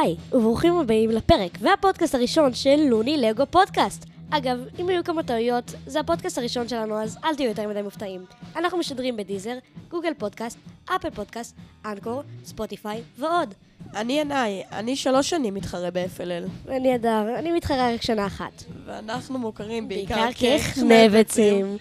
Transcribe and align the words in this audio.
היי, 0.00 0.16
וברוכים 0.32 0.78
הבאים 0.78 1.10
לפרק 1.10 1.58
והפודקאסט 1.60 2.14
הראשון 2.14 2.54
של 2.54 2.76
לוני 2.76 3.16
לגו 3.16 3.44
פודקאסט. 3.50 4.04
אגב, 4.30 4.58
אם 4.78 4.88
היו 4.88 5.04
כמה 5.04 5.22
טעויות, 5.22 5.74
זה 5.86 6.00
הפודקאסט 6.00 6.38
הראשון 6.38 6.68
שלנו, 6.68 7.02
אז 7.02 7.18
אל 7.24 7.34
תהיו 7.34 7.48
יותר 7.48 7.68
מדי 7.68 7.82
מופתעים. 7.82 8.24
אנחנו 8.56 8.78
משדרים 8.78 9.16
ב 9.16 9.21
Deezer, 9.21 9.54
Google 9.90 10.12
Podcast, 10.18 10.58
Apple 10.84 11.10
Podcast, 11.10 11.56
Anchor, 11.86 12.22
Spotify 12.44 13.02
ועוד. 13.18 13.54
אני 13.94 14.12
ינאי, 14.12 14.62
אני 14.72 14.96
שלוש 14.96 15.30
שנים 15.30 15.54
מתחרה 15.54 15.90
ב-FLL. 15.90 16.70
אני 16.70 16.94
אדר, 16.94 17.24
אני 17.38 17.52
מתחרה 17.52 17.94
רק 17.94 18.02
שנה 18.02 18.26
אחת. 18.26 18.64
ואנחנו 18.86 19.38
מוכרים 19.38 19.88
בעיקר 19.88 20.28
כחנבצים. 20.34 21.76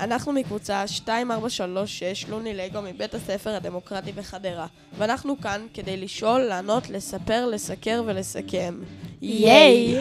אנחנו 0.00 0.32
מקבוצה 0.32 0.82
2436 0.82 2.28
לוני 2.28 2.54
לגו 2.54 2.82
מבית 2.82 3.14
הספר 3.14 3.50
הדמוקרטי 3.50 4.12
בחדרה. 4.12 4.66
ואנחנו 4.98 5.40
כאן 5.40 5.66
כדי 5.74 5.96
לשאול, 5.96 6.40
לענות, 6.40 6.90
לספר, 6.90 7.46
לסקר 7.46 8.02
ולסכם. 8.06 8.74
ייי! 9.22 10.00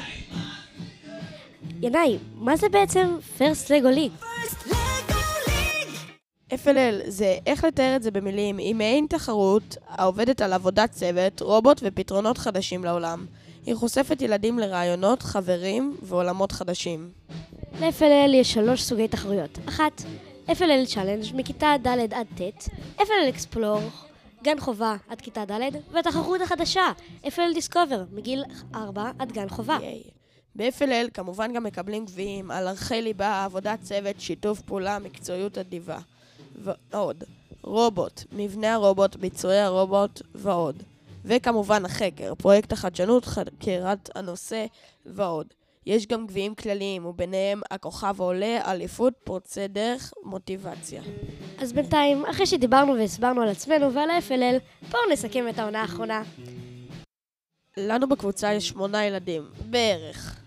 ינאי, 1.82 2.18
מה 2.36 2.58
זה 2.58 2.70
בעצם 2.70 3.18
פרסט 3.38 3.72
לגו 3.72 3.90
ליג? 3.90 4.12
FLL 6.50 7.08
זה, 7.08 7.38
איך 7.46 7.64
לתאר 7.64 7.96
את 7.96 8.04
זה 8.04 8.12
במילים, 8.12 8.58
היא 8.58 8.76
מעין 8.76 9.06
תחרות 9.10 9.78
העובדת 9.88 10.42
על 10.42 10.54
עבודת 10.54 10.92
צוות, 10.92 11.42
רובוט 11.42 11.82
ופתרונות 11.84 12.38
חדשים 12.38 12.84
לעולם. 12.84 13.26
היא 13.66 13.76
חושפת 13.76 14.22
ילדים 14.22 14.60
לרעיונות, 14.60 15.24
חברים 15.24 15.98
ועולמות 16.02 16.52
חדשים. 16.52 17.10
ל-FLL 17.80 18.30
יש 18.34 18.54
שלוש 18.54 18.84
סוגי 18.84 19.08
תחרויות. 19.08 19.60
אחת, 19.70 20.02
FLL 20.48 20.86
Challenge 20.86 21.36
מכיתה 21.36 21.76
ד' 21.84 22.14
עד 22.14 22.28
ט', 22.38 22.70
FLL 22.98 23.30
Explore, 23.30 23.80
גן 24.44 24.60
חובה 24.60 24.96
עד 25.10 25.22
כיתה 25.22 25.46
ד', 25.46 25.62
והתחרות 25.92 26.42
החדשה, 26.42 26.84
FLL 27.24 27.54
Discover, 27.54 28.04
מגיל 28.12 28.44
4 28.76 29.12
עד 29.20 29.32
גן 29.32 29.50
חובה. 29.50 29.78
ייי. 29.82 30.04
ב-FLL 30.56 31.12
כמובן 31.14 31.54
גם 31.54 31.64
מקבלים 31.64 32.06
גביעים 32.06 32.52
על 32.52 32.68
ערכי 32.68 33.02
ליבה, 33.02 33.44
עבודת 33.46 33.82
צוות, 33.82 34.20
שיתוף 34.20 34.62
פעולה, 34.62 35.00
מקצועיות 35.00 35.58
אדיבה. 35.58 35.98
ועוד. 36.56 37.24
רובוט, 37.62 38.24
מבנה 38.32 38.74
הרובוט, 38.74 39.16
ביצועי 39.16 39.60
הרובוט 39.60 40.22
ועוד. 40.36 40.84
וכמובן 41.26 41.86
החקר, 41.86 42.36
פרויקט 42.36 42.72
החדשנות, 42.72 43.26
חקירת 43.26 44.10
הנושא 44.16 44.66
ועוד. 45.06 45.48
יש 45.90 46.08
גם 46.08 46.28
גביעים 46.28 46.56
כלליים, 46.56 47.06
וביניהם 47.06 47.62
הכוכב 47.72 48.16
העולה, 48.22 48.72
אליפות, 48.72 49.14
פורצי 49.24 49.68
דרך, 49.68 50.14
מוטיבציה. 50.24 51.02
אז 51.58 51.74
בינתיים, 51.74 52.26
אחרי 52.26 52.46
שדיברנו 52.46 52.94
והסברנו 52.94 53.42
על 53.42 53.50
עצמנו 53.50 53.94
ועל 53.94 54.10
ה-FLL, 54.10 54.88
בואו 54.92 55.02
נסכם 55.12 55.48
את 55.50 55.60
העונה 55.60 55.82
האחרונה. 55.82 56.24
לנו 57.78 58.10
בקבוצה 58.10 58.54
יש 58.54 58.68
שמונה 58.68 59.06
ילדים, 59.06 59.44
בערך. 59.70 60.40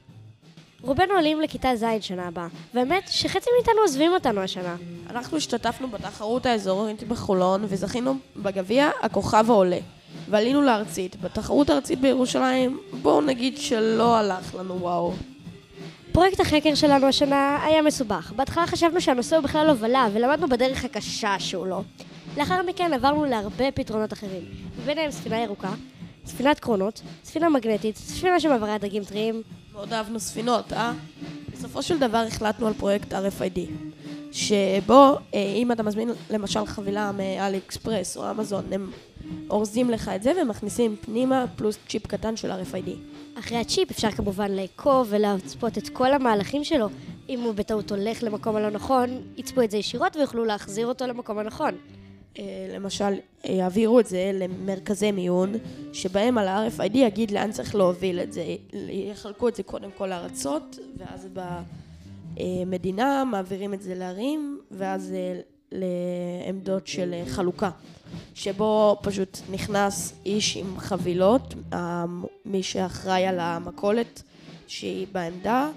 רובנו 0.80 1.14
עולים 1.14 1.40
לכיתה 1.40 1.76
ז' 1.76 1.84
שנה 2.00 2.28
הבאה, 2.28 2.48
והאמת 2.74 3.08
שחצי 3.08 3.50
מאיתנו 3.56 3.80
עוזבים 3.80 4.12
אותנו 4.12 4.40
השנה. 4.40 4.76
אנחנו 5.10 5.36
השתתפנו 5.36 5.88
בתחרות 5.88 6.46
האזורית 6.46 7.02
בחולון 7.02 7.64
וזכינו 7.64 8.14
בגביע 8.36 8.90
הכוכב 9.02 9.44
העולה. 9.48 9.78
ועלינו 10.28 10.62
לארצית. 10.62 11.20
בתחרות 11.20 11.70
הארצית 11.70 12.00
בירושלים, 12.00 12.80
בואו 13.02 13.20
נגיד 13.20 13.58
שלא 13.58 14.16
הלך 14.16 14.54
לנו 14.54 14.80
וואו. 14.80 15.12
פרויקט 16.12 16.40
החקר 16.40 16.74
שלנו 16.74 17.06
השנה 17.06 17.64
היה 17.64 17.82
מסובך. 17.82 18.32
בהתחלה 18.36 18.66
חשבנו 18.66 19.00
שהנושא 19.00 19.36
הוא 19.36 19.44
בכלל 19.44 19.68
הובלה, 19.68 20.08
ולמדנו 20.12 20.48
בדרך 20.48 20.84
הקשה 20.84 21.38
שהוא 21.38 21.66
לא. 21.66 21.82
לאחר 22.36 22.62
מכן 22.62 22.92
עברנו 22.92 23.24
להרבה 23.24 23.70
פתרונות 23.70 24.12
אחרים, 24.12 24.42
וביניהם 24.76 25.10
ספינה 25.10 25.38
ירוקה, 25.38 25.70
ספינת 26.26 26.60
קרונות, 26.60 27.02
ספינה 27.24 27.48
מגנטית, 27.48 27.96
ספינה 27.96 28.40
שמעבירה 28.40 28.78
דגים 28.78 29.04
טריים, 29.04 29.42
מאוד 29.72 29.92
אהבנו 29.92 30.20
ספינות, 30.20 30.72
אה? 30.72 30.92
בסופו 31.52 31.82
של 31.82 31.98
דבר 31.98 32.24
החלטנו 32.28 32.66
על 32.66 32.72
פרויקט 32.72 33.12
RFID, 33.12 33.58
שבו 34.32 35.16
אה, 35.34 35.52
אם 35.54 35.72
אתה 35.72 35.82
מזמין 35.82 36.10
למשל 36.30 36.66
חבילה 36.66 37.12
מ 37.12 37.58
AliExpress 37.58 38.16
או 38.16 38.30
אמזון, 38.30 38.64
הם 38.72 38.90
אורזים 39.50 39.90
לך 39.90 40.10
את 40.14 40.22
זה 40.22 40.32
ומכניסים 40.42 40.96
פנימה 40.96 41.44
פלוס 41.56 41.78
צ'יפ 41.88 42.06
קטן 42.06 42.36
של 42.36 42.50
RFID. 42.50 42.90
אחרי 43.38 43.58
הצ'יפ 43.58 43.90
אפשר 43.90 44.10
כמובן 44.10 44.50
לעקוב 44.50 45.06
ולצפות 45.10 45.78
את 45.78 45.88
כל 45.88 46.12
המהלכים 46.12 46.64
שלו. 46.64 46.86
אם 47.28 47.40
הוא 47.40 47.54
בטעות 47.54 47.90
הולך 47.90 48.22
למקום 48.22 48.56
הלא 48.56 48.70
נכון, 48.70 49.22
יצפו 49.36 49.62
את 49.62 49.70
זה 49.70 49.76
ישירות 49.76 50.16
ויוכלו 50.16 50.44
להחזיר 50.44 50.86
אותו 50.86 51.06
למקום 51.06 51.38
הנכון. 51.38 51.74
אה, 52.38 52.44
למשל, 52.74 53.14
יעבירו 53.44 54.00
את 54.00 54.06
זה 54.06 54.30
למרכזי 54.34 55.12
מיון, 55.12 55.52
שבהם 55.92 56.38
על 56.38 56.48
ה-RFID 56.48 56.96
יגיד 56.96 57.30
לאן 57.30 57.52
צריך 57.52 57.74
להוביל 57.74 58.20
את 58.20 58.32
זה. 58.32 58.44
יחלקו 58.90 59.48
את 59.48 59.54
זה 59.54 59.62
קודם 59.62 59.90
כל 59.98 60.06
לארצות, 60.06 60.78
ואז 60.96 61.28
במדינה 62.36 63.24
מעבירים 63.24 63.74
את 63.74 63.82
זה 63.82 63.94
לערים, 63.94 64.60
ואז 64.70 65.12
אה, 65.12 65.40
לעמדות 65.72 66.86
של 66.86 67.14
חלוקה. 67.26 67.70
שבו 68.34 68.98
פשוט 69.02 69.38
נכנס 69.50 70.12
איש 70.26 70.56
עם 70.56 70.78
חבילות, 70.78 71.54
מי 72.44 72.62
שאחראי 72.62 73.26
על 73.26 73.40
המכולת 73.40 74.22
שהיא 74.66 75.06
בעמדה, 75.12 75.70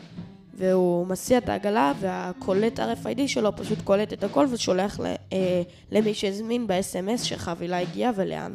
והוא 0.57 1.07
מסיע 1.07 1.37
את 1.37 1.49
העגלה, 1.49 1.93
והקולט 1.99 2.79
RFID 2.79 3.27
שלו 3.27 3.55
פשוט 3.55 3.81
קולט 3.81 4.13
את 4.13 4.23
הכל 4.23 4.45
ושולח 4.51 4.99
אה, 5.33 5.61
למי 5.91 6.13
שהזמין 6.13 6.67
ב-SMS 6.67 7.23
שחבילה 7.23 7.79
הגיעה 7.79 8.11
ולאן. 8.15 8.51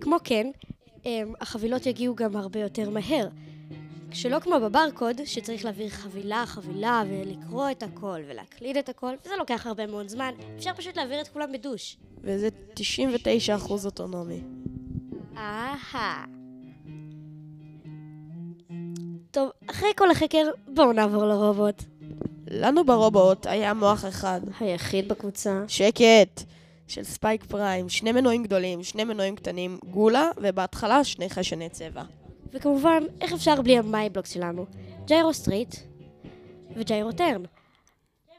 כמו 0.00 0.16
כן, 0.24 0.50
אה, 1.06 1.22
החבילות 1.40 1.86
יגיעו 1.86 2.14
גם 2.14 2.36
הרבה 2.36 2.60
יותר 2.60 2.90
מהר. 2.90 3.28
שלא 4.14 4.38
כמו 4.38 4.60
בברקוד, 4.60 5.20
שצריך 5.24 5.64
להעביר 5.64 5.88
חבילה 5.88 6.44
חבילה 6.46 7.02
ולקרוא 7.08 7.70
את 7.70 7.82
הכל 7.82 8.20
ולהקליד 8.28 8.76
את 8.76 8.88
הכל, 8.88 9.14
וזה 9.24 9.34
לוקח 9.38 9.66
הרבה 9.66 9.86
מאוד 9.86 10.08
זמן, 10.08 10.34
אפשר 10.56 10.70
פשוט 10.76 10.96
להעביר 10.96 11.20
את 11.20 11.28
כולם 11.28 11.52
בדוש. 11.52 11.96
וזה 12.20 12.48
99% 12.74 13.84
אוטונומי. 13.84 14.40
אהה. 15.36 16.24
טוב, 19.30 19.50
אחרי 19.70 19.88
כל 19.96 20.10
החקר, 20.10 20.50
בואו 20.68 20.92
נעבור 20.92 21.24
לרובוט. 21.24 21.82
לנו 22.50 22.84
ברובוט 22.84 23.46
היה 23.46 23.74
מוח 23.74 24.04
אחד. 24.04 24.40
היחיד 24.60 25.08
בקבוצה. 25.08 25.64
שקט! 25.68 26.42
של 26.88 27.02
Spike 27.02 27.44
Prime, 27.44 27.88
שני 27.88 28.12
מנועים 28.12 28.42
גדולים, 28.42 28.82
שני 28.82 29.04
מנועים 29.04 29.36
קטנים, 29.36 29.78
גולה, 29.90 30.30
ובהתחלה 30.36 31.04
שני 31.04 31.30
חיישני 31.30 31.68
צבע. 31.68 32.02
וכמובן, 32.52 33.02
איך 33.20 33.32
אפשר 33.32 33.62
בלי 33.62 33.78
ה 33.78 33.84
My 33.84 33.95
Blocks 33.95 34.30
שלנו? 34.30 34.66
Gyro 35.04 35.34
Straight 35.34 35.74
ו 36.76 36.83
Gyro 36.83 37.12
Turn. 37.12 37.42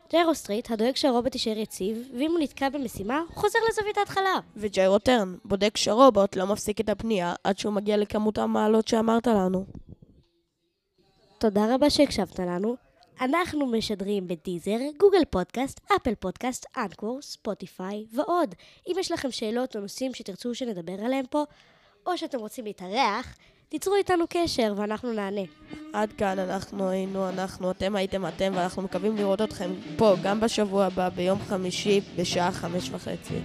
Gyro 0.10 0.36
Straight 0.36 0.72
דואג 0.72 0.96
שהרובוט 0.96 1.36
יישאר 1.36 1.58
יציב, 1.58 2.10
ואם 2.18 2.32
הוא 2.32 2.40
נתקע 2.40 2.70
במשימה, 2.70 3.20
הוא 3.20 3.36
חוזר 3.36 3.60
לזווית 3.70 3.98
ההתחלה. 3.98 4.40
ו 4.56 4.64
Gyro 4.64 5.00
Turn 5.00 5.36
בודק 5.46 5.78
שהרובוט 5.78 6.36
לא 6.36 6.48
מפסיק 6.48 6.82
את 6.82 6.90
הפנייה 6.90 7.34
עד 7.44 7.58
שהוא 7.58 7.74
מגיע 7.74 7.98
לכמות 7.98 8.38
המעלות 8.38 8.88
שאמרת 8.88 9.28
לנו. 9.28 9.66
תודה 11.38 11.76
רבה 11.76 11.90
שהקשבת 11.90 12.40
לנו. 12.40 12.76
אנחנו 13.22 13.68
משדרים 13.68 14.28
ב 14.28 14.34
Deezer, 14.34 14.78
Google 15.00 15.26
Podcast, 15.30 15.80
Apple 15.96 16.16
Podcast, 16.16 16.66
Anchor, 16.78 17.22
Spotify 17.22 18.06
ועוד. 18.14 18.56
אם 18.88 18.94
יש 19.00 19.12
לכם 19.12 19.32
שאלות 19.32 19.76
או 19.76 19.82
נושאים 19.82 20.14
שתרצו 20.14 20.56
שנדבר 20.56 21.06
עליהם 21.06 21.26
פה, 21.30 21.44
או 22.08 22.18
שאתם 22.18 22.40
רוצים 22.40 22.66
להתארח, 22.66 23.36
תיצרו 23.74 23.96
איתנו 23.96 24.26
קשר 24.30 24.74
ואנחנו 24.78 25.14
נענה. 25.14 25.42
עד 25.94 26.14
כאן 26.14 26.40
אנחנו 26.40 26.90
היינו 26.90 27.30
אנחנו, 27.30 27.72
אתם 27.72 27.96
הייתם 27.96 28.26
אתם, 28.26 28.52
ואנחנו 28.56 28.82
מקווים 28.82 29.18
לראות 29.18 29.42
אתכם 29.42 29.70
פה 29.98 30.16
גם 30.24 30.40
בשבוע 30.40 30.86
הבא, 30.86 31.10
ביום 31.10 31.40
חמישי, 31.40 32.02
בשעה 32.18 32.52
חמש 32.52 32.90
וחצי. 32.90 33.36